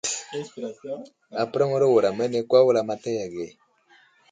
Apəraŋwaro 1.41 1.85
wuram 1.93 2.17
ane 2.23 2.39
kwa 2.49 2.59
wulamataya 2.65 3.21
age. 3.27 3.45